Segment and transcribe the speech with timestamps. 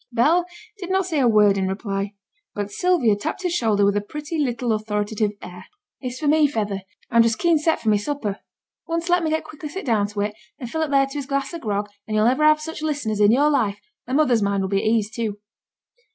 [0.11, 0.45] Bell
[0.79, 2.13] did not say a word in reply,
[2.55, 5.67] but Sylvia tapped his shoulder with a pretty little authoritative air.
[5.99, 6.81] 'It's for me, feyther.
[7.11, 8.39] I'm just keen set for my supper.
[8.87, 11.53] Once let me get quickly set down to it, and Philip there to his glass
[11.53, 14.69] o' grog, and you'll never have such listeners in your life, and mother's mind will
[14.69, 15.37] be at ease too.'